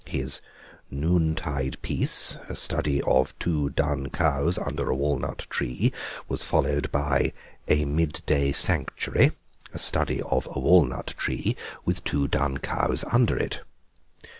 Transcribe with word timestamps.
His 0.07 0.41
"Noontide 0.89 1.77
Peace," 1.83 2.35
a 2.49 2.55
study 2.55 3.03
of 3.03 3.37
two 3.37 3.69
dun 3.69 4.09
cows 4.09 4.57
under 4.57 4.89
a 4.89 4.95
walnut 4.95 5.45
tree, 5.51 5.93
was 6.27 6.43
followed 6.43 6.91
by 6.91 7.33
"A 7.67 7.85
Mid 7.85 8.23
day 8.25 8.51
Sanctuary," 8.51 9.29
a 9.75 9.77
study 9.77 10.19
of 10.23 10.47
a 10.55 10.59
walnut 10.59 11.13
tree, 11.19 11.55
with 11.85 12.03
two 12.03 12.27
dun 12.27 12.57
cows 12.57 13.03
under 13.11 13.37
it. 13.37 13.61